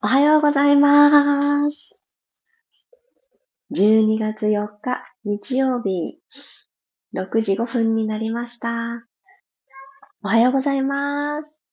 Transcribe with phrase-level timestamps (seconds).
[0.00, 2.00] おはようございます。
[3.76, 6.20] 12月4日、日曜日、
[7.16, 9.04] 6時5分になりました。
[10.22, 11.64] おはようございます。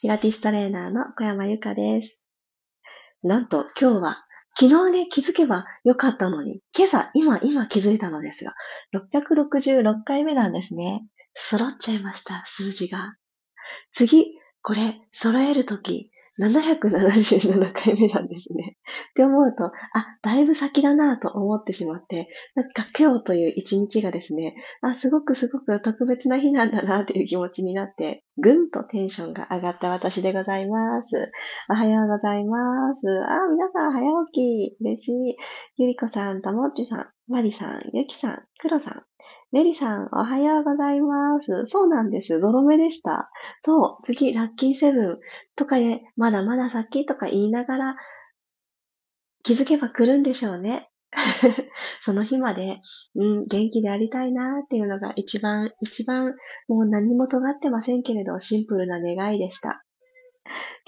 [0.00, 2.30] ピラティストレーナーの小山由かです。
[3.22, 4.26] なんと今日は、
[4.58, 8.54] 昨日ね、気づけばよかったのに、今朝、今、今気づいたのですが、
[8.94, 11.06] 666回目なんですね。
[11.34, 13.16] 揃っちゃいました、数字が。
[13.92, 14.80] 次、これ、
[15.12, 18.76] 揃えるとき、777回目なんですね。
[19.10, 19.72] って思うと、あ、
[20.22, 31.32] だいぶ先だなと思ってしまって、なんか今日という一日がですね、あ、すごくすごく特別な日なんだなっていう気持ちになって、ぐんとテンションが上がった私でございます。
[31.70, 33.08] おはようございます。
[33.08, 34.76] あ、皆さん早起き。
[34.80, 35.36] 嬉しい。
[35.76, 39.02] ゆりこさん、ともっちさん、まりさん、ゆきさん、くろさん、
[39.52, 41.64] ねりさん、おはようございます。
[41.66, 42.38] そうなんです。
[42.38, 43.30] ゾロ目でした。
[43.64, 45.18] そう、次、ラッキーセブン
[45.56, 47.96] とかで、まだまだ先とか言いながら、
[49.42, 50.90] 気づけば来るんでしょうね。
[52.02, 52.82] その日まで、
[53.14, 56.34] うん、元気でありたいなっていうのが一番、一番、
[56.68, 59.82] もう何も尖ってませんけれど、シンプルな願いでした。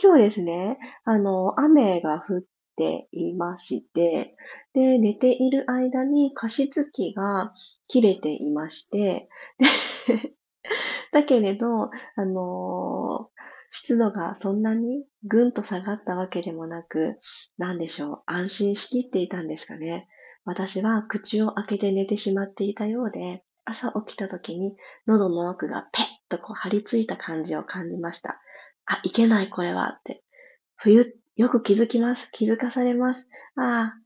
[0.02, 2.42] 今日ですね、あの、雨が降っ
[2.80, 4.34] ていまして、
[4.72, 7.52] で、寝ている間に加湿器が
[7.88, 9.28] 切れていまして、
[11.12, 17.18] だけれど、あのー、湿度がそんなにぐんと下がったわけでもなく、
[17.58, 20.08] なんでしょう、安心しきっていたんですかね。
[20.46, 24.74] 私は口を開けて寝てしまっていたようで、朝起きた時に
[25.06, 28.40] 喉の奥がペッとこう張り付いた感じを感じました。
[28.86, 30.24] あ、いけないこれはって。
[30.76, 32.28] 冬よく気づきます。
[32.32, 33.26] 気づかされます。
[33.56, 33.98] ああ、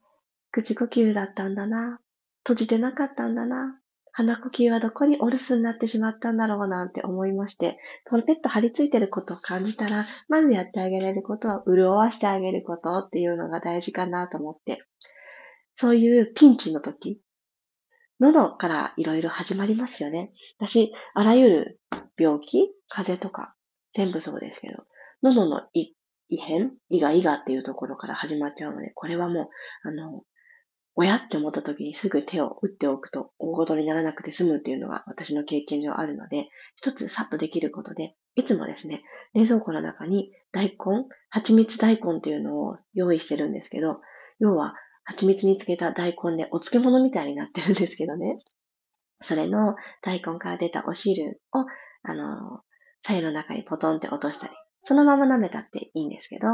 [0.53, 1.99] 口呼吸だったんだな。
[2.45, 3.77] 閉じてなかったんだな。
[4.13, 7.77] 鼻呼吸はどこにお留守になってしまったんだろうなんて思いまして、
[8.09, 14.85] トロペット張り付いてることを感じたら、まずやってあげれることは潤わしてあげることっていうのが大事かなと思って、
[15.75, 17.21] そういうピンチの時、
[18.21, 20.31] 喉からいろいろ始まりますよね。
[20.61, 21.81] 私、あらゆる
[22.17, 23.57] 病気、風邪とか、
[23.93, 24.85] 全部そうですけど、
[25.25, 25.63] 喉の
[26.29, 26.73] 異変？
[26.91, 29.51] イガイガっていうところから始まっちゃうので、これはも
[29.85, 30.23] う、あの、
[30.97, 39.03] 親って思った時にすぐ手を打っておくと大事にならなくて済むっていうのが私の経験上あるので、一つさっとできることで、いつもですね、
[39.35, 44.01] 冷蔵庫の中に大根、蜂蜜大根っていうのを用意してるんですけど、
[44.39, 44.75] 要は
[45.05, 48.39] 蜂蜜につけた大根でお漬物みたいになってるんですけどね。
[49.23, 51.67] それの大根から出たお汁を、
[52.05, 52.61] あの、
[53.01, 54.53] 左右の中にポトンって落としたり、
[54.85, 56.47] そのまま舐めたっていいんですけど、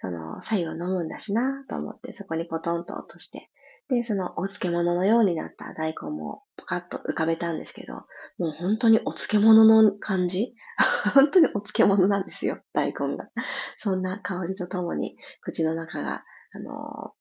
[0.00, 3.50] その、左右飲むんだしなと思って、そこにポトンと落として、
[3.88, 7.94] で、そのお漬物のようになった大根もポカッと浮かべたんですけど、
[8.38, 10.54] もう本当にお漬物の感じ？
[11.14, 13.30] 本当にお漬物なんですよ、大根が。
[13.78, 17.14] そんな香りとともに、口の中が、あの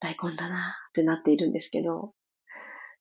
[0.00, 2.12] 大根だなってなっているんですけど、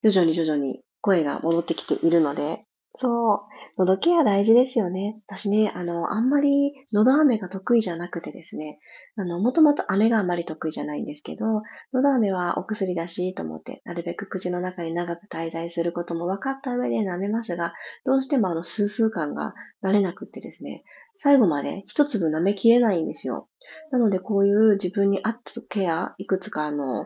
[0.03, 2.66] 徐々に徐々に声が戻ってきているので、
[2.99, 3.39] そう。
[3.77, 5.21] 喉ケア大事ですよね。
[5.27, 8.79] 私ね、あの、あんまり喉飴が得意じゃなくてですね、
[9.15, 11.45] あの、もともと飴があんまり得意じゃないんですけど、
[11.93, 19.53] 喉飴はお薬だしと思って、なるべく口の中に長く滞在することも分かった上で舐めますが、どうしてもあの、スースー感が
[19.83, 20.83] 慣れなくってですね、
[21.19, 23.47] 最後まで一粒舐めきれないんですよ。
[23.91, 27.05] なので、こういう自分に合ったケア、いくつかあの、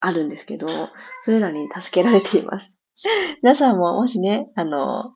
[0.00, 0.66] あるんですけど、
[1.24, 2.78] それらに助けられています。
[3.42, 5.14] 皆さんももしね、あの、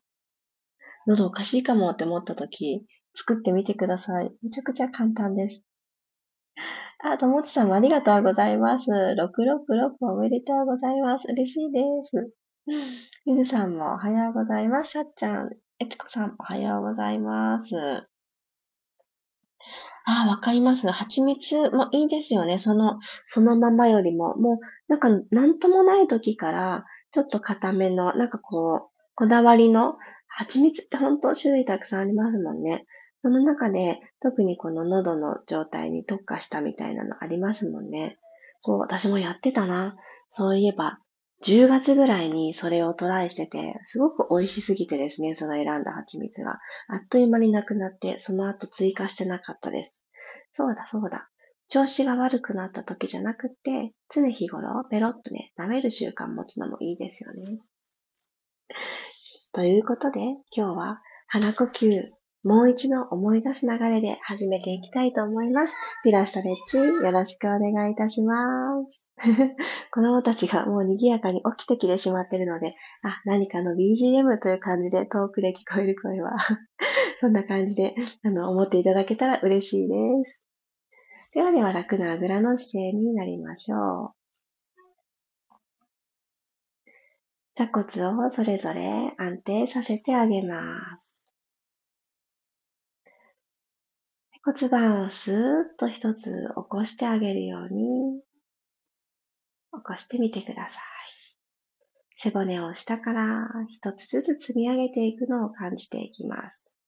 [1.07, 4.31] 喉おかしいかもって思った時、作ってみてください。
[4.43, 5.65] めちゃくちゃ簡単です。
[7.03, 8.89] あ、ともちさんもありがとうございます。
[8.91, 11.27] 666おめでとうございます。
[11.29, 12.33] 嬉しいです。
[13.25, 14.91] ゆずさんもおはようございます。
[14.91, 17.75] さっちゃん、えつこさんおはようございます。
[20.05, 20.89] あわかります。
[20.91, 22.57] 蜂蜜もいいですよね。
[22.57, 24.35] その、そのままよりも。
[24.37, 24.57] もう、
[24.87, 29.97] なんか、なんともない時から、ちょっと固めの、なんかこう、こだわりの、
[30.27, 32.85] 蜂蜜って本当種類たくさんありますもんね。
[33.21, 38.17] その中で、特にこの喉の状態に特化したみたいなのありますもんね。
[38.59, 39.97] そう、私もやってたな。
[40.31, 40.99] そういえば、
[41.41, 46.59] 10月ぐらいにそれをトライしてて、すごく美味しすぎてですね、その選んだ蜂蜜が。
[46.87, 50.05] あっという間になくなって、その後追加してなかったです。
[50.51, 51.29] そうだそうだ。
[51.69, 57.59] 調子が悪くなった時じゃなくて、常日頃ペロッとね、舐める習慣持つのもいいですよね。
[59.53, 60.19] ということで、
[60.55, 62.09] 今日は鼻呼吸、
[62.43, 65.75] もう一度思い出す流れで始めていきたいと思います。
[66.03, 68.33] ピラストレッチ、よろしくお願いいたしま
[68.87, 69.11] す。
[69.93, 72.73] 子供たちがもう賑やかに起きてきてしまっているので、
[73.03, 76.31] あ、何かの BGM という感じで遠くで聞こえる声は
[77.21, 77.93] そんな感じで、
[78.23, 79.95] あの、思っていただけたら嬉しいで
[80.25, 80.48] す。
[81.31, 84.19] ではでは楽なあぐらの姿勢になりましょう。
[87.53, 91.27] 座骨をそれぞれ安定させてあげます。
[94.43, 98.21] 骨盤をスーッと一つ起こしてあげるように
[99.73, 100.83] 起こしてみてください。
[102.15, 106.78] 背骨を下から一つずつ積み上げていくのを感じていきます。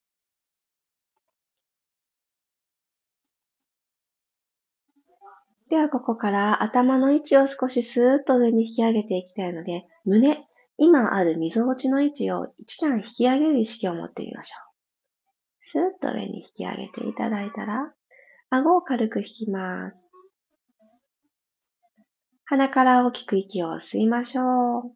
[5.71, 10.45] では、ここから頭の位置を少しスーッと上に引き上げていきたいので、胸、
[10.75, 14.62] 今ある溝落ちの位置を一段引き上げる意識を持ってみましょう。
[15.62, 17.94] スーッと上に引き上げていただいたら、
[18.50, 20.12] 顎を軽く引きます。
[22.44, 24.95] 鼻から大きく息を吸いましょう。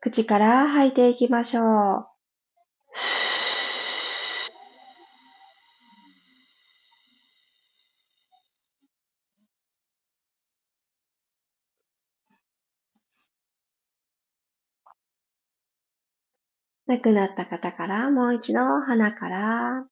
[0.00, 2.19] 口から吐いていきましょう。
[16.90, 19.84] 亡くなった方からもう一度鼻から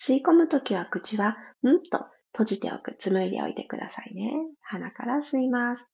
[0.00, 4.32] 吸い込むときは口はんと閉じておく、つむいでおいてくださいね。
[4.62, 5.92] 鼻から吸います。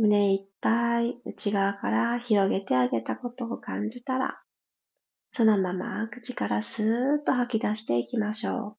[0.00, 4.40] 胸いっぱい内側から広げてあげたことを感じたら、
[5.28, 8.76] そのまま口からスーッと吐き出していきましょう。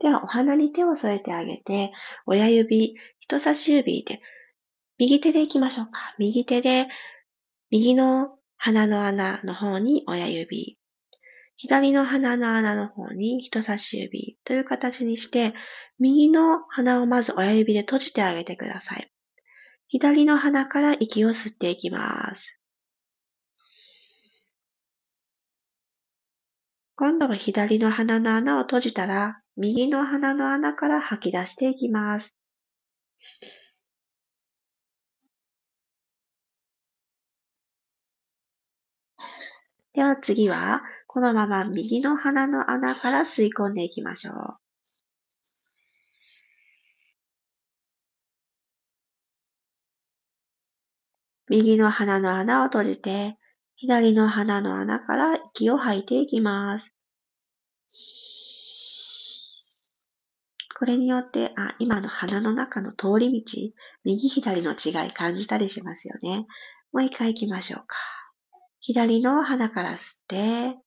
[0.00, 1.92] では、お鼻に手を添えてあげて、
[2.26, 4.20] 親指、人差し指で、
[4.98, 6.16] 右手で行きましょうか。
[6.18, 6.88] 右手で、
[7.70, 10.78] 右の鼻の穴の方に親指、
[11.56, 15.54] 左の鼻の穴の方に人差し指という形にして、
[15.98, 19.10] 右の鼻をまず親指で閉じてあげてください。
[19.88, 22.60] 左の鼻から息を吸っていきます。
[26.94, 32.36] 今度は左の鼻の穴を閉じたら、右の鼻の穴から吐き出していきます。
[39.98, 44.34] では次は、このまま右の鼻の穴から吸い込んでいきましょう。
[51.48, 53.38] 右の鼻の穴を閉じて、
[53.74, 56.94] 左の鼻の穴から息を吐いていきます。
[60.78, 63.52] これによって、あ、今の鼻の中の通り道、
[64.04, 66.46] 右左の違い感じたりしますよね。
[66.92, 68.17] もう一回行きましょうか。
[68.88, 70.78] 左の鼻から吸って、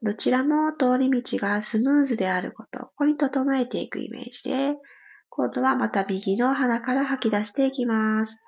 [0.00, 4.76] どちらも通り道がスムーズであること、ここに整えていくイメージで、
[5.28, 8.42] 今度はまた右の鼻から吐き出していきます。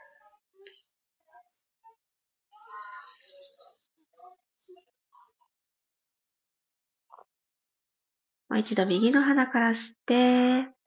[8.48, 10.79] もう一度右の鼻から吸って、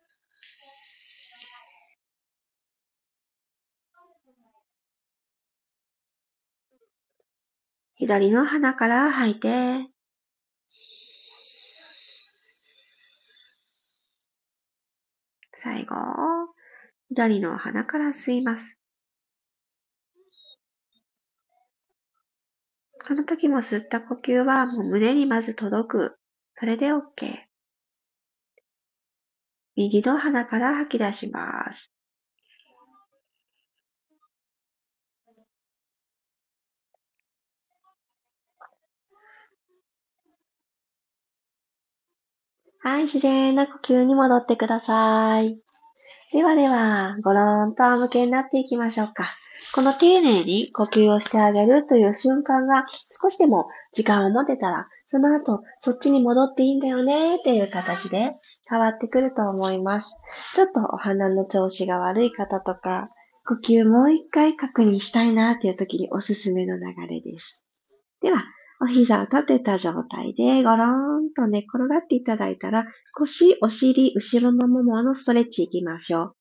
[7.96, 9.88] 左の鼻から吐いて、
[15.52, 15.96] 最後、
[17.10, 18.82] 左の鼻から吸います。
[23.06, 26.18] この時も吸った呼吸はもう胸にまず届く。
[26.56, 27.02] それで OK。
[29.76, 31.93] 右の鼻から吐き出します。
[42.84, 45.58] はい、自然な呼吸に戻ってください。
[46.34, 49.24] ではでは、ごろんと仰向けになっていきましょうか。
[49.74, 52.86] この丁寧に呼吸をしてあげるという瞬間が
[53.22, 58.28] 少しでも時間を持てたら、その後そっちに戻っていいんだよねっていう形で
[58.70, 60.18] 変わってくると思います。
[60.54, 63.10] ちょっとお鼻の調子が悪い方とか、
[63.46, 67.64] 呼吸もう一回確認したいなっていう時におすすめの流れです。
[68.22, 68.40] では、
[68.84, 76.36] お膝を立てた状態でゴローンと寝転がっていただいたら、腰、お尻、後ろのもものストレッチいきましょう。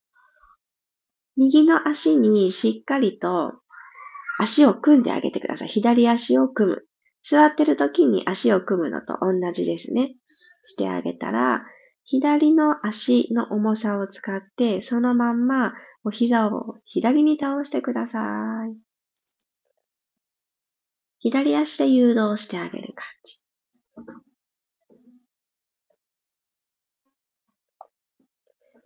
[1.37, 3.53] 右の足にしっかりと
[4.41, 5.69] 足を組んであげてください。
[5.69, 6.83] 左足を組む。
[7.23, 10.17] 座ってる時に足を組むのと同じですね。
[10.65, 11.65] してあげたら、
[12.03, 18.92] 左の足の重さを使って、そのまんまお膝を左に倒してください。
[21.23, 23.43] 左足で誘導してあげる感じ。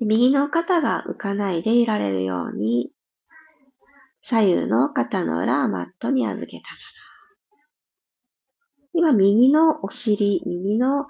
[0.00, 2.92] 右の肩が浮かないでいられるように、
[4.22, 6.68] 左右の肩の裏はマットに預けた
[9.00, 9.12] まま。
[9.12, 11.06] 今、右のお尻、右の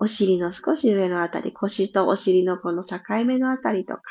[0.00, 4.02] お尻の少し上のあたり、腰とお尻のこの境目のあたりとか、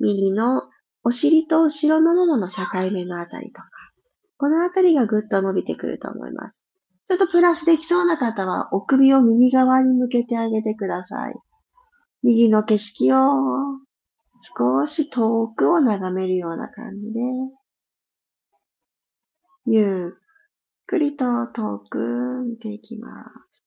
[0.00, 0.62] 右の
[1.04, 3.68] お尻と後ろのももの境目のあたりとか、
[4.36, 6.66] このあたりがぐっと伸びてくると思います。
[7.06, 11.34] ちょっとプラスできそうな方は、お首を右側に向けてあげてください。
[12.22, 13.16] 右の景色を
[14.42, 17.20] 少し遠くを眺めるような感じで、
[19.64, 20.22] ゆっ
[20.86, 23.64] くりと遠く見ていきます。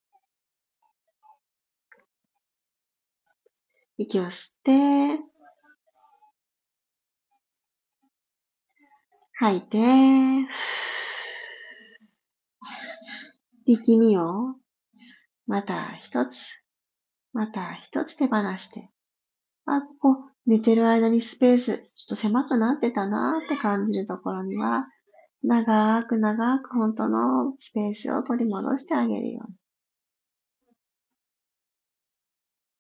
[3.97, 5.19] 息を吸って、
[9.37, 9.77] 吐いて、
[13.65, 14.55] 力みを
[15.47, 16.65] また一つ
[17.35, 18.89] また一つ手放して、
[19.65, 24.87] あ、ここ、寝てる間にスペース、ちょっと狭くなってたなって感じるところには、
[25.43, 29.55] 長く長く本当のスペースを取り戻してあげるように。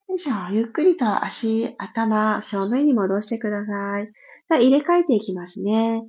[0.07, 0.53] よいしょ。
[0.53, 4.09] ゆっくりと足、頭、正面に戻してください。
[4.61, 6.07] 入れ替えていきますね。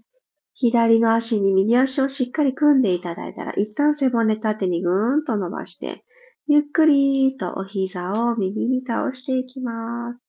[0.58, 6.02] 左の足に右足をしっかり組んでいただいたら、一旦背骨縦にぐーんと伸ばして、
[6.48, 10.20] ゆっくりとお膝を右に倒していきます。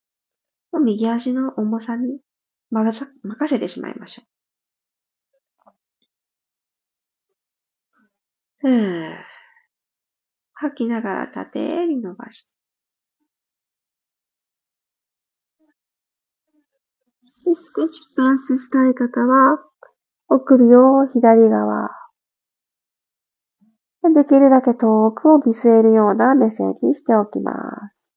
[0.84, 2.20] 右足の重さに
[2.70, 4.28] 任せてしまいましょう。
[8.60, 9.16] ふぅ。
[10.54, 12.58] 吐きながら縦に伸ばして。
[17.24, 19.64] 少しプラスしたい方は、
[20.30, 21.90] お首を左側、
[24.14, 27.54] できるだけ遠くを見据えるような目線にしておきま
[27.94, 28.14] す。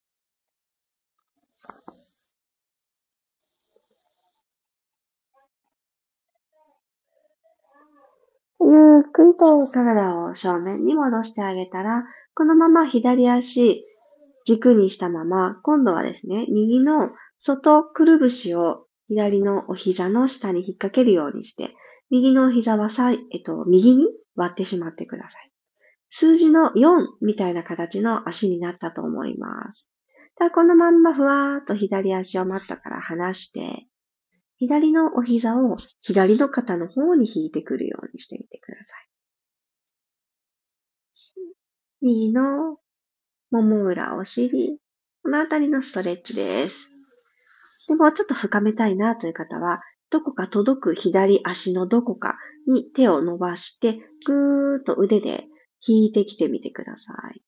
[8.63, 13.85] ゆっくりと体を正面に戻してあげたら、このまま左足
[14.47, 21.75] 軸にしたまま、今度はですね、右の外くるぶしを左のお膝の下に引っ掛けるようにして、
[22.11, 25.51] 右の膝はさ、えっと、右に割ってしまってください。
[26.09, 29.91] 数字の4みたいな形の足になったと思います。
[30.39, 33.87] だこのまんまふわーっと左足をマットから離して、
[34.57, 39.11] 左のお膝を左の肩の方に引いてくるようにしてみてください。
[42.03, 42.79] 右の
[43.51, 44.79] もも裏、お尻、
[45.23, 46.97] このあたりのストレッチです。
[47.89, 52.37] でもちょっと深めたいなという方は、どこか届く左足のどこか
[52.67, 55.45] に手を伸ばして、ぐーっと腕で
[55.87, 57.43] 引いてきてみてください。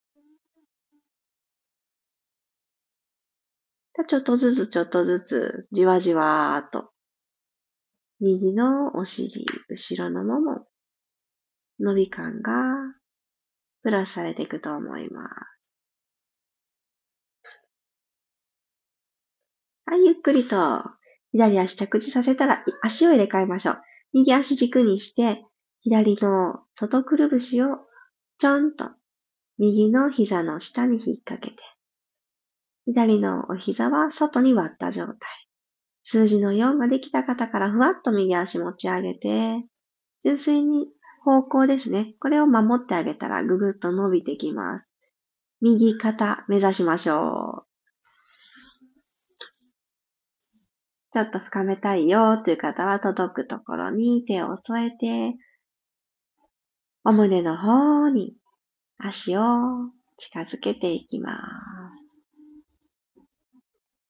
[4.08, 6.90] ちょっとずつちょっとずつ、じわじわーっと、
[8.20, 10.66] 右のお尻、後ろのもも、
[11.78, 12.52] 伸び感が
[13.82, 15.74] プラスされていくと思います。
[19.86, 20.56] はい、ゆっくりと
[21.32, 23.82] 左足着地させたら足を入れ替えましょう。
[24.12, 25.44] 右足軸にして、
[25.80, 27.78] 左の外くるぶしを
[28.38, 28.90] ちょんと
[29.58, 31.56] 右の膝の下に引っ掛けて、
[32.84, 35.16] 左のお膝は外に割った状態。
[36.04, 39.64] 数字の4ができた方からふわっと右足持ち上げて、
[40.22, 40.88] 純粋に
[41.24, 42.14] 方向ですね。
[42.20, 44.92] これを守ってあげたらぐぐっと伸びてきます。
[45.60, 47.71] 右肩目指しましょう。
[51.12, 55.36] ちょっと深めたいよという方は届くところに手を添えて、
[57.04, 58.34] お胸の方に
[58.96, 59.42] 足を
[60.16, 61.38] 近づけていきま
[61.98, 62.24] す。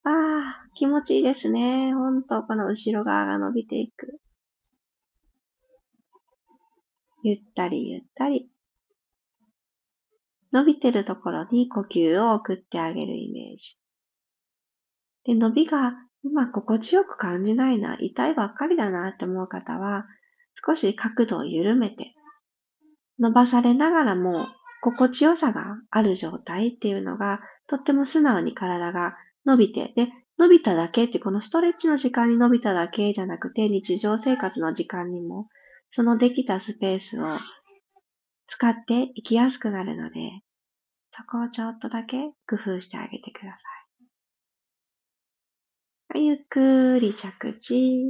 [0.05, 1.93] ああ、気持ちいいですね。
[1.93, 4.21] ほんと、この後ろ側が伸びていく。
[7.25, 8.49] ゆったりゆったり。
[10.53, 13.81] 伸びてるところに呼吸を送ってあげるイメージ。
[15.25, 15.95] で、伸びが
[16.25, 20.07] 今心地よく感じないな、痛いばっかりだなって思う方は、
[20.67, 22.15] 少し角度を緩めて、
[23.19, 24.47] 伸ばされながらも
[24.83, 35.49] 心地よさがある状態っていうのが、とっても素直に体が伸びて、で、伸びただけってこのストレッチの時間に伸びただけじゃなくて、日常生活の時間にも、
[35.93, 37.39] そのできたスペースを
[38.47, 40.17] 使って生きやすくなるので、
[41.13, 43.82] そこをちょっとだけ工夫してあげてください。
[46.15, 48.05] はいゆっくり着地。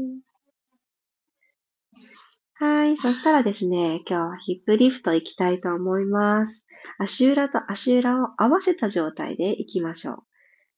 [2.54, 2.96] はい。
[2.96, 6.66] そしたらですね、今日はヒップリフト行きたいと思います。
[6.98, 10.18] 足裏と足裏を合わせた状態で行きましょう。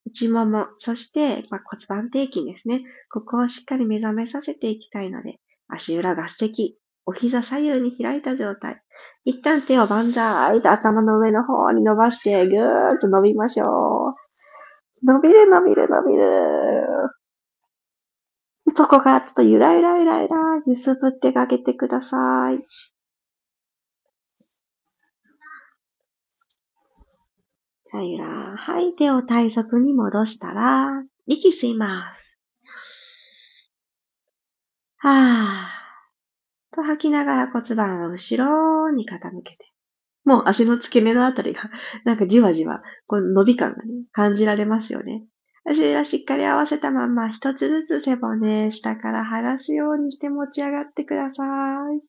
[0.04, 2.82] 内もも、そして、まあ、骨盤底筋ですね。
[3.10, 8.82] ここをしっかり目覚めさせていきたいので、足裏合石、お膝左右に開いた状態。
[9.24, 14.24] 一旦手を万歳と頭の上の方に伸ばして、ぐーっと伸びましょう。
[15.06, 16.83] 伸びる伸びる伸びる。
[18.76, 22.16] そこからちょっとゆらゆらゆらゆら、揺すぶってあげてくださ
[22.52, 22.54] い。
[27.92, 28.56] ゆらゆら。
[28.56, 32.36] はい、手を体側に戻したら、息吸います。
[34.98, 36.74] はぁ。
[36.74, 39.74] と吐きながら骨盤を後ろに傾けて。
[40.24, 41.70] もう足の付け根のあたりが、
[42.04, 45.24] なんかじわじわ、この伸び感がね、感じられますよね。
[45.66, 51.44] 足裏しっかり合わせたまま、一つずつ背骨、下から剥がすようにして持ち上がってくださ
[51.96, 52.02] い。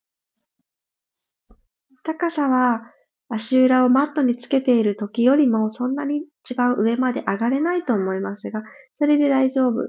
[2.02, 2.92] 高さは、
[3.28, 8.62] 足裏をマットにつけている時よりもそんなに一番上まで上がれないと思いますが、
[8.98, 9.88] それで大丈夫。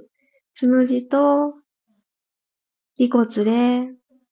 [0.53, 1.53] つむじと
[3.00, 3.91] 尾骨で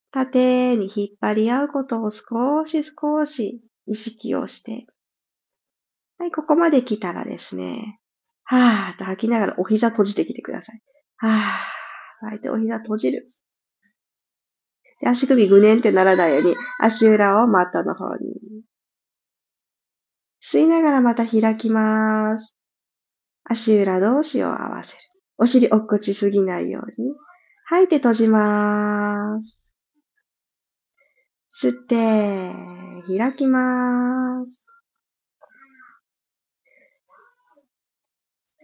[0.09, 4.87] 縦に引っ張り合うことを少し少し意識をして。
[6.17, 7.99] はい、ここまで来たらですね、
[8.45, 10.81] はーっと吐きながらお膝閉じてきてください。
[11.17, 11.39] はー
[12.21, 13.27] 吐いてお膝閉じる。
[15.05, 18.39] 足首ぐねんってならないように足裏をマットの方に。
[20.43, 22.57] 吸いながらまた開きます。
[23.43, 25.03] 足裏同士を合わせる。
[25.37, 27.13] お尻落っこちすぎないように。
[27.65, 29.39] 吐いて閉じま
[31.51, 31.67] す。
[31.67, 32.53] 吸って、
[33.07, 34.64] 開きます。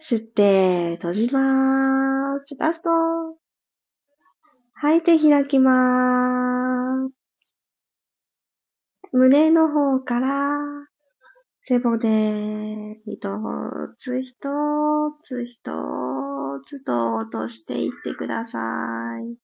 [0.01, 2.57] 吸って、閉じまーす。
[2.57, 2.89] ラスト。
[4.73, 7.13] 吐いて開きまーす。
[9.11, 10.59] 胸の方から
[11.65, 13.39] 背骨、一
[13.95, 14.33] つ一
[15.21, 15.61] つ一
[16.65, 18.57] つと落としていってくださ
[19.19, 19.37] い。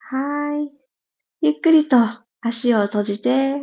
[0.00, 0.72] はい。
[1.40, 1.96] ゆっくりと
[2.40, 3.60] 足を閉じて、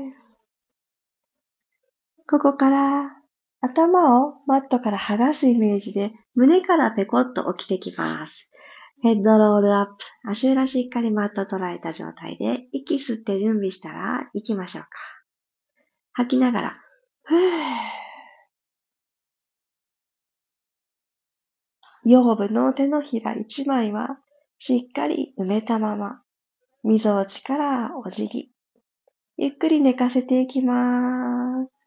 [2.25, 3.18] ここから
[3.62, 8.52] 頭をマットから剥がすイメージで胸からペコッと起きてきます。
[9.02, 9.93] ヘッドロールアップ。
[10.26, 14.89] 足裏しっかりマット捉えた状態で息吸って準備したら行きましょうか。
[16.13, 16.74] 吐きながら、
[17.24, 17.39] ふぅ。
[22.04, 24.19] 腰部の手のひら一枚は
[24.58, 26.22] しっかり埋めたまま、
[26.84, 28.52] みぞおちからお辞儀。
[29.38, 31.78] ゆっくり寝かせていきます。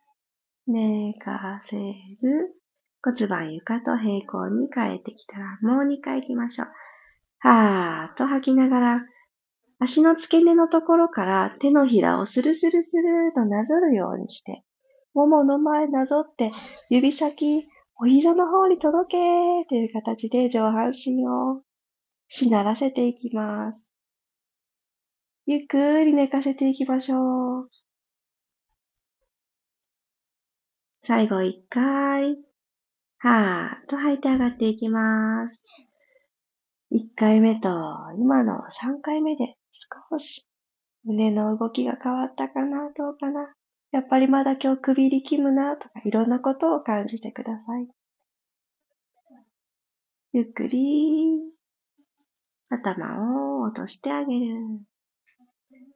[0.66, 2.56] 寝かせる。
[3.04, 6.68] 骨盤床と平行に変えてきたら、もう2回行きましょう。
[7.40, 9.06] はーっと吐きながら、
[9.80, 14.62] 足の付け根のところから手のひらをスルスルスルーとなぞるようにして、
[15.14, 16.50] ももの前なぞって、
[16.88, 17.66] 指先、
[18.00, 21.62] お膝の方に届けーという形で上半身を
[22.28, 23.92] しならせていきます。
[25.46, 27.70] ゆっくり寝かせていきましょう。
[31.04, 32.36] 最後一回、
[33.18, 35.60] はーっと吐いて上がっていきます。
[36.90, 37.68] 一回目と
[38.18, 40.48] 今の三回目で少し
[41.04, 43.52] 胸の動きが変わったかな、どうかな。
[43.90, 47.88] やっぱりまだ今日首力むなとかいろんなことを感じてください。
[50.34, 51.40] ゆっくり
[52.70, 54.54] 頭を落としてあげる。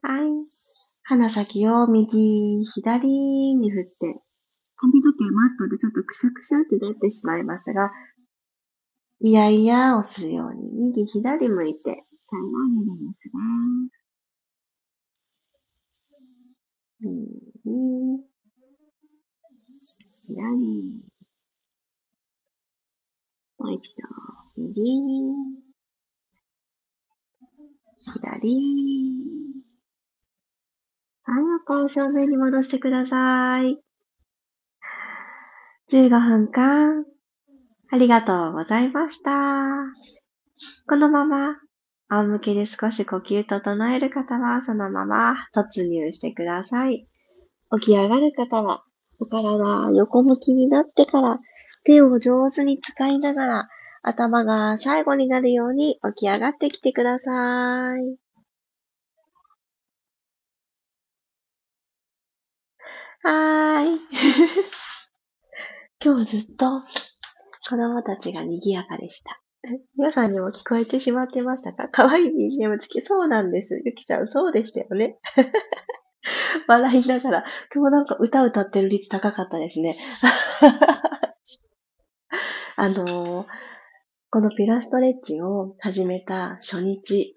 [0.02, 0.28] はい。
[1.04, 4.22] 鼻先を右、左に振って、
[5.18, 7.90] 髪の毛マットでちょっとくしゃくしゃってなってしまいますが、
[9.20, 13.40] いやいやをするように右左向いて、最後にリリースま
[13.88, 14.06] す。
[17.00, 18.24] 右、
[20.26, 20.46] 左、
[23.58, 24.02] もう一度、
[24.56, 24.74] 右、
[28.00, 28.76] 左、
[31.22, 33.85] はい、お顔正面に戻してください。
[35.88, 37.04] 15分間、
[37.92, 39.30] ありがとうございました。
[40.88, 41.56] このまま、
[42.08, 47.06] 仰向けで少し呼吸整える方は、そのまま突入してください。
[47.80, 48.82] 起き上がる方は、
[49.20, 51.38] お体横向きになってから、
[51.84, 53.68] 手を上手に使いながら、
[54.02, 57.30] 頭が最後になるように起き上がってきてくださ
[57.96, 58.16] い。
[63.22, 64.00] はーい。
[66.02, 66.80] 今日ずっと
[67.68, 69.40] 子供たちが賑やかでした。
[69.96, 71.88] 皆さんにも聞こえてしまってましたか？
[71.90, 73.02] 可愛い BGM 付き。
[73.02, 73.80] そうなんです。
[73.84, 75.18] ゆきさん、そうでしたよね。
[76.68, 79.96] 笑いながら、今日なんか歌歌ってる率高かったですね。
[82.76, 83.46] あのー、
[84.30, 87.34] このピラストレッチを始めた初日、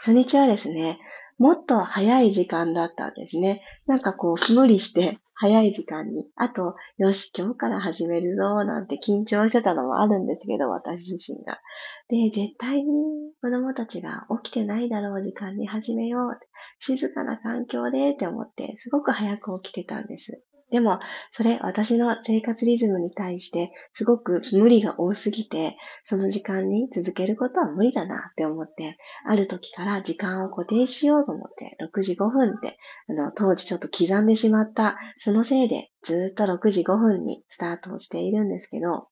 [0.00, 0.98] 初日はですね、
[1.38, 3.62] もっと早い時間だったんですね。
[3.86, 6.26] なんかこう、無理して早い時間に。
[6.36, 11.60] あと、よし、今日から始めるぞ、なんて緊張してたのもあるんですけど、私自身が。
[12.08, 16.38] で、絶対に子供たちが起きてないだろう時間に始めよう。
[16.78, 20.40] 静かな環境でって思って、すごく早く起きてたんです。
[20.70, 20.98] でも、
[21.30, 28.96] それ私の生活リズムに対してすごく無理が多すぎて、その時間に続けることは無理だなって思って、
[29.26, 39.08] ある時から時間を固定しようと思って、6時5分って、あの、当時ちょっと刻んでしまった、そのせいでずっと6時5分にスタートをしているんですけど、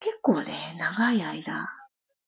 [0.00, 1.68] 結構ね、長い間、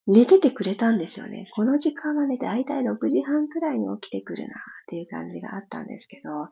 [0.06, 1.48] 寝ててくれたんですよね。
[1.54, 6.48] この時間はね、だいたい6時半くらいに起きてくるなっていう感じがあったんですけど、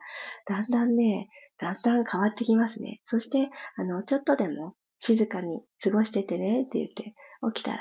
[0.47, 1.27] だんだんね、
[1.59, 3.01] だんだん変わってきますね。
[3.07, 7.13] そして、あの、ちょっとでも静かに過ごしててねって言って
[7.53, 7.79] 起きたら、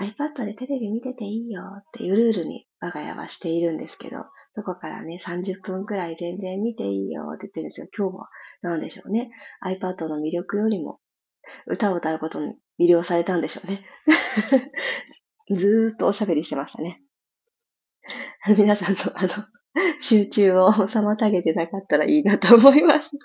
[0.00, 7.88] iPad でテレビ見てていいよっていうルールに我が家はしているんですけど、そこからね、30分くらい全然見ていいよって言ってるんですよ。
[7.96, 8.28] 今日は
[8.62, 9.30] 何でしょうね。
[9.64, 11.00] iPad の魅力よりも
[11.66, 13.84] 歌を歌うことに魅了されたんでしょうね。
[15.56, 17.02] ずーっとおしゃべりしてましたね。
[18.56, 19.28] 皆さんのあの、
[20.00, 23.10] 集中を妨げてなかったらいいなと思います。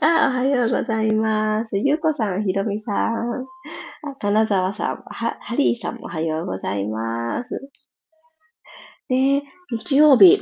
[0.00, 1.76] あ、おはようございます。
[1.76, 3.46] ゆうこさん、ひろみさん。
[4.02, 7.70] あ、金沢さん、は、ハリーさんもおはようございます。
[9.08, 10.40] で、日曜日。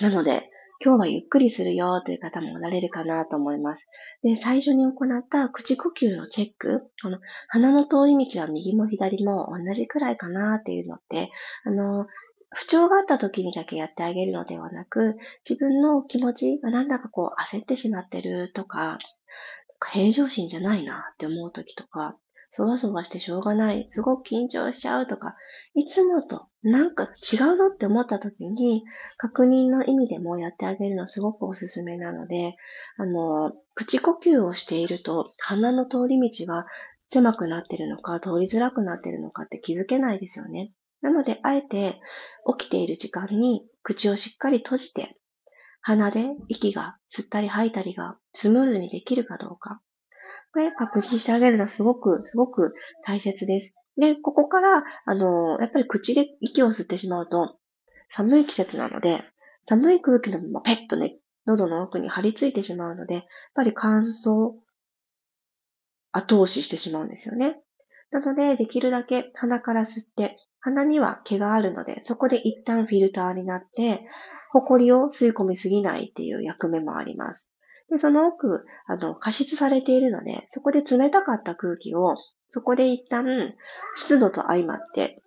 [0.00, 0.50] なので、
[0.82, 3.88] 今日はゆっくりするよという方もおられるかなと思います。
[4.22, 11.30] で、最初に行った口呼吸のチェック、この鼻の通り道は右も左も同じくらいかなっていうのって、
[11.64, 12.06] あの、
[12.54, 15.16] 不調があった時にだけやってあげるのではなく、
[15.48, 18.98] 自分の気持ちがなんだかこう焦ってしまってるとか、
[19.92, 22.16] 平常心じゃないなって思う時とか、
[22.56, 25.34] そわそわしてしょうがない、すごく緊張しちゃうとか、
[25.74, 28.84] いつもとなんか違うぞって思った時に、
[29.16, 32.54] 確認の意味でもやってあげるのすごくおすすめなので、
[32.96, 36.64] あの、口呼吸をしていると、鼻の通り道が
[37.08, 40.70] 狭くなってるのか、通りづらくなってるのかって気づけないですよね。
[41.00, 42.00] なので、あえて
[42.56, 45.16] 起きている時間に口をしっかり閉じて、
[45.80, 49.80] 鼻で息が吸ったり吐いたりがスムーズにできるかどうか、
[50.54, 52.72] これ確認してあげるのすごく、すごく
[53.04, 53.76] 大切です。
[53.96, 57.58] で、ここから、あの、やっぱり口で息を吸ってしまうと、
[58.08, 59.24] 寒い季節なので、
[59.62, 63.24] 寒い空気のままペッとね、喉の奥に張り付いてしまうので、やっ
[63.56, 64.52] ぱり乾燥、
[66.12, 67.60] 後押ししてしまうんですよね。
[68.12, 74.06] なので、できるだけ鼻から吸って、鼻には毛があるので、そこで一旦フィルターになって、
[74.52, 77.50] 埃を吸い込みすぎないっていう役目もあります。
[77.90, 82.16] で、その奥、あの、加湿されているので、そこで冷たかった空気を、
[82.48, 83.54] そこで一旦、
[83.96, 85.22] 湿度と相まって、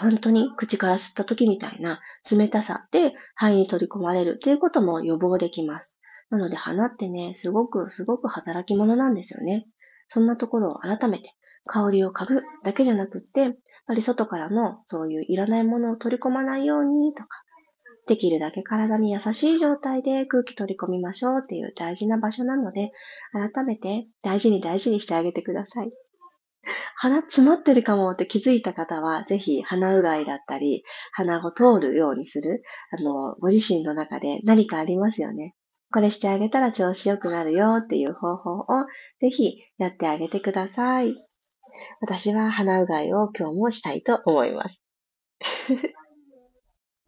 [0.00, 5.98] 本当に口から吸った時みたいな冷たさで肺に取り込まれるということも予防できます。
[6.28, 9.66] なので鼻ってね、すごくすごく働き者なんですよね。
[10.08, 11.34] そんなところを改めて
[11.66, 13.54] 香りを嗅ぐだけじゃなくって、やっ
[13.86, 17.28] ぱり外からのそういういらないものを取り込まないようにとか、
[18.06, 22.92] できるだけ体に優しい状態で空気取り込みましょうっていう大事な場所なので、
[23.32, 25.92] 改めて大事に大事にしてあげてください。
[26.96, 35.54] 鼻詰まってるかもって気づいた方は、ぜひ鼻うがいだったり、鼻を通るようにする、あの、ご自身の中で何かありますよね。
[35.92, 38.66] これしてあげたら調子良くなるよっていう方法を
[39.20, 41.14] ぜひやってあげてください。
[42.00, 44.82] 私は鼻うがいを今日もしたいと思います。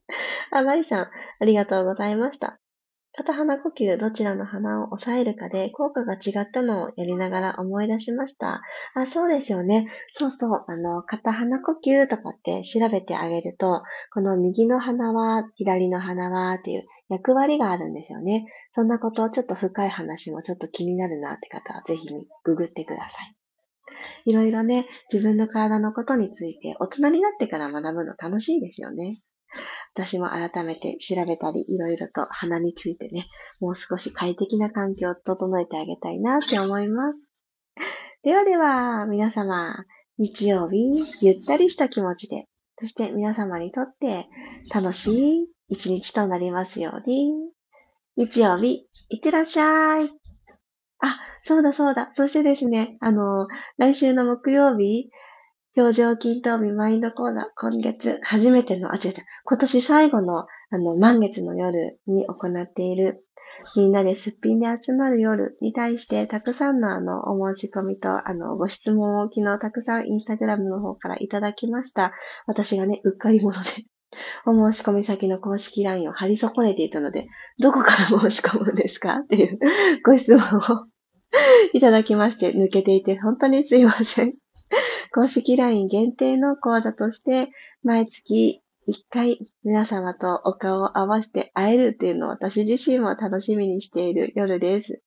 [0.51, 1.09] あ、マリさん、
[1.41, 2.59] ありがとうございました。
[3.19, 8.63] 片鼻呼吸、どちらの鼻を抑えるかで効果が違ったのをやりながら思い出しました。
[8.95, 9.91] あ、そうですよね。
[10.15, 10.65] そうそう。
[10.69, 13.83] あの、片鼻呼吸とかって調べてあげると、
[14.15, 18.47] この右の鼻は、左の鼻はっていう役割があるんですよね。
[18.73, 22.09] そんなことをちょっと深い話もちょっと気になるなって方はぜひ
[22.45, 23.35] ググってください。
[24.27, 29.17] いろいろね、自分の体のことについて大人になってから学ぶの楽しいですよね。
[29.95, 33.27] 私も改めて調べたり、いろいろと鼻についてね、
[33.61, 37.19] もう少し快適な環境を整えてあげたいなって思います。
[38.23, 39.85] ではでは、皆様、
[40.19, 42.47] 日曜日、ゆったりした気持ちで、
[42.81, 44.29] そして皆様にとって
[44.75, 47.33] 楽しい一日となりますように。
[48.17, 50.09] 日曜日、いってらっしゃい。
[50.99, 52.11] あ、そうだそうだ。
[52.15, 55.11] そしてですね、あの、来週の木曜日、
[55.77, 60.47] 表情筋頭日マインドコーナー、今月初めての、あ、違う違う、今年最後の、あ
[60.79, 63.25] の、満月の夜に行っている、
[63.77, 72.13] みんなですっぴんで集まる夜に対して、たくさんのあの、お申し込みと、あの、ご質問を昨日たくさんインスタグラムの方からいただきました。
[72.47, 73.69] 私がね、うっかり者で
[74.47, 77.27] お申し込み先の公式 LINE を貼り損ねていたので、
[77.61, 79.19] どこから申し込むんですか？
[79.19, 79.59] っていう
[80.05, 80.87] ご質問を
[81.75, 84.33] いただきまして、抜けていて本当にすいません。
[85.15, 87.51] 公式 LINE 限定の講座として、
[87.83, 95.03] 毎月1回皆様とお顔を合わせて会えるっていうのを私自身も楽しみにしている夜です。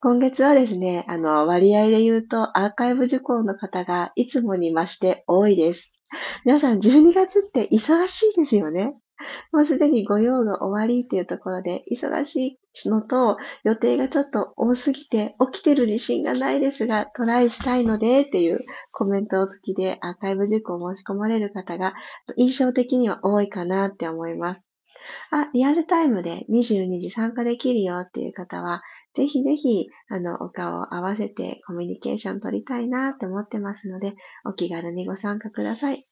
[0.00, 5.94] 今月はですね、あの、割合で言うとアーカイブ受講の方がいつもに増して多いです。
[6.44, 8.94] 皆さん12月って忙しいですよね。
[9.52, 18.58] もうすでにご用が終わりっていうところで、忙しいのと予定がちょっと多すぎて起きてる自信がないですが、トライしたいのでっていう
[18.92, 21.94] コメントを付きでアーカイブ塾を申し込まれる方が
[22.36, 24.66] 印象的には多いかなって思います。
[25.30, 28.82] あ、リアルタイムで22時参加できるよっていう方は、
[29.16, 36.04] ぜひぜひ、あの、お顔を合わせてコミュニケーション取りたいなって思ってますので、お気軽にご参加ください。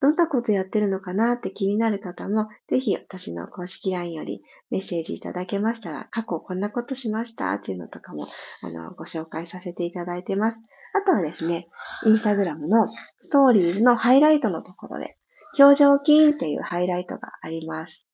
[0.00, 8.26] どんなことやってるのかなって気になる方も、ぜひ私の公式 LINE よりメッセージいただけましたら、過去こんなことしましたっていうのとかも、
[8.62, 10.62] あの、ご紹介させていただいてます。
[10.94, 11.68] あとはですね、
[12.06, 12.86] インスタグラムの
[13.20, 15.16] ストーリーズのハイライトのところで、
[15.58, 18.06] 表情筋っていうハイライトがあります。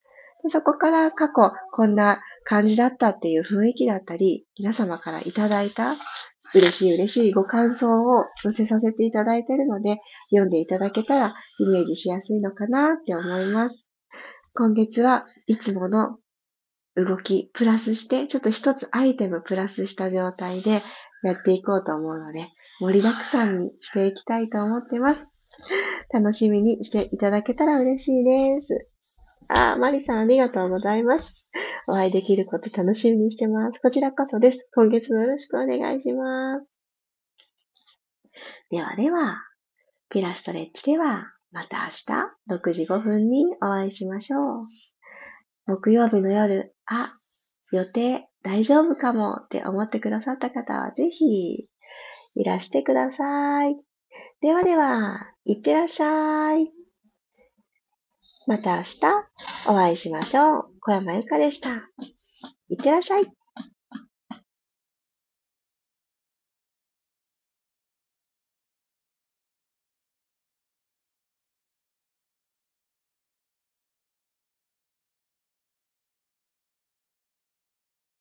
[0.43, 5.95] でそこから過去こんな感じだったっていう雰囲気だったり、皆様からいただいた
[6.55, 9.99] 嬉しい嬉しいご感想を載せさせていただいているので、
[10.31, 13.91] 読んでいただけたらイメージしやすいのかなって思います。
[14.55, 16.19] 今月はいつもの
[16.97, 20.81] 動きプラスして、ちょっと一つアイテムプラスした状態で
[21.23, 22.45] やっていこうと思うので、
[22.81, 25.33] 盛りだくさんにしていきたいと思ってます。
[26.13, 28.89] 楽しみにしていただけたら嬉しいです。
[29.49, 31.46] あ、マリさんありがとうございます。
[31.89, 33.81] お会いできること楽しみにしてます。
[33.81, 34.69] こちらこそです。
[34.75, 36.67] 今月もよろしくお願いします。
[38.71, 39.43] ではでは、
[40.11, 44.65] ピラストレッチでは、また明日6時5分にお会いしましょう。
[45.67, 47.09] 木曜日の夜、あ、
[47.71, 51.69] 予定大丈夫かもって思ってくださった方はぜひ
[52.35, 53.77] いらしてください。
[54.41, 56.71] ではでは、いってらっしゃい。
[58.47, 58.99] また明日
[59.69, 60.76] お会いしましょう。
[60.87, 61.69] 小山由かでした。
[62.69, 63.36] いってらっしゃい。